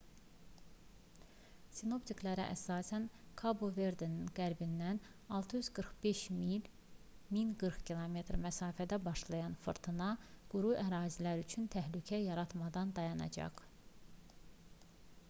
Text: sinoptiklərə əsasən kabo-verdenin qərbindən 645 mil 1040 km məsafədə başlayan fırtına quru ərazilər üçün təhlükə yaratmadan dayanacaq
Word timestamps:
sinoptiklərə 1.79 2.45
əsasən 2.53 3.03
kabo-verdenin 3.41 4.31
qərbindən 4.39 5.01
645 5.41 6.23
mil 6.37 6.65
1040 7.37 7.85
km 7.91 8.17
məsafədə 8.47 8.99
başlayan 9.11 9.57
fırtına 9.67 10.09
quru 10.55 10.73
ərazilər 10.85 11.45
üçün 11.47 11.69
təhlükə 11.77 12.23
yaratmadan 12.29 12.95
dayanacaq 13.01 13.67